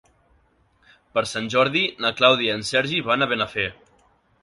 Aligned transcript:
Per 1.17 1.23
Sant 1.33 1.51
Jordi 1.55 1.85
na 2.07 2.13
Clàudia 2.23 2.51
i 2.51 2.57
en 2.57 2.67
Sergi 2.73 3.07
van 3.11 3.27
a 3.27 3.33
Benafer. 3.37 3.73